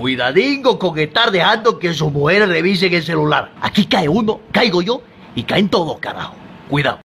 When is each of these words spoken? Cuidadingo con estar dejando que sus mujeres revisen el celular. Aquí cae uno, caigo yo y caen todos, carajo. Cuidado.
Cuidadingo 0.00 0.78
con 0.78 0.98
estar 0.98 1.30
dejando 1.30 1.78
que 1.78 1.92
sus 1.92 2.10
mujeres 2.10 2.48
revisen 2.48 2.94
el 2.94 3.02
celular. 3.02 3.52
Aquí 3.60 3.84
cae 3.84 4.08
uno, 4.08 4.40
caigo 4.50 4.80
yo 4.80 5.02
y 5.34 5.42
caen 5.42 5.68
todos, 5.68 5.98
carajo. 5.98 6.34
Cuidado. 6.70 6.98